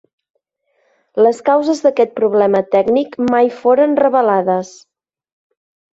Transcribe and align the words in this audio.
Les 1.25 1.41
causes 1.49 1.83
d'aquest 1.87 2.15
problema 2.21 2.63
tècnic 2.77 3.15
mai 3.27 3.55
foren 3.61 3.97
revelades. 4.03 4.77